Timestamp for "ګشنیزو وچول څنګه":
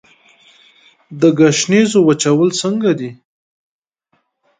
1.39-2.91